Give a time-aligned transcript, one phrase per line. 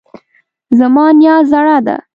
[0.79, 1.95] زما نیا زړه ده